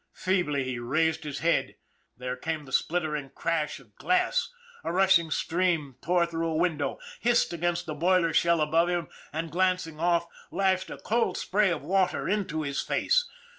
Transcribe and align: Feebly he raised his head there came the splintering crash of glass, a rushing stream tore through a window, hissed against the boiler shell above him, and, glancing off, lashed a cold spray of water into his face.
Feebly 0.15 0.63
he 0.63 0.79
raised 0.79 1.23
his 1.25 1.41
head 1.41 1.75
there 2.17 2.35
came 2.35 2.65
the 2.65 2.71
splintering 2.71 3.29
crash 3.35 3.79
of 3.79 3.95
glass, 3.97 4.51
a 4.83 4.91
rushing 4.91 5.29
stream 5.29 5.95
tore 6.01 6.25
through 6.25 6.47
a 6.49 6.55
window, 6.55 6.97
hissed 7.19 7.53
against 7.53 7.85
the 7.85 7.93
boiler 7.93 8.33
shell 8.33 8.61
above 8.61 8.89
him, 8.89 9.09
and, 9.31 9.51
glancing 9.51 9.99
off, 9.99 10.25
lashed 10.49 10.89
a 10.89 10.97
cold 10.97 11.37
spray 11.37 11.69
of 11.69 11.83
water 11.83 12.27
into 12.27 12.63
his 12.63 12.81
face. 12.81 13.29